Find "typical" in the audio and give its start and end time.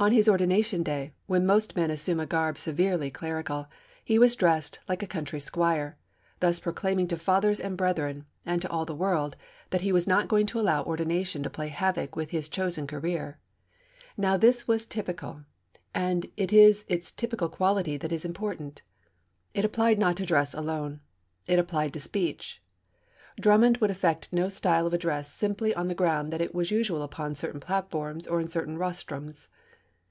14.86-15.42, 17.10-17.48